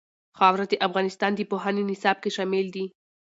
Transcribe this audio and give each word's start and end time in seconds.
خاوره 0.37 0.65
د 0.69 0.73
افغانستان 0.87 1.31
د 1.35 1.41
پوهنې 1.51 1.83
نصاب 1.89 2.17
کې 2.23 2.31
شامل 2.35 2.65
دي. 2.75 2.85